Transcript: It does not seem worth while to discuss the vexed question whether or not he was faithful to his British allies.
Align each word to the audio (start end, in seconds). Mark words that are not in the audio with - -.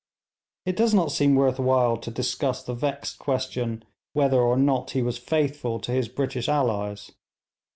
It 0.65 0.75
does 0.75 0.95
not 0.95 1.11
seem 1.11 1.35
worth 1.35 1.59
while 1.59 1.95
to 1.95 2.09
discuss 2.09 2.63
the 2.63 2.73
vexed 2.73 3.19
question 3.19 3.83
whether 4.13 4.41
or 4.41 4.57
not 4.57 4.89
he 4.89 5.03
was 5.03 5.19
faithful 5.19 5.79
to 5.79 5.91
his 5.91 6.07
British 6.09 6.49
allies. 6.49 7.11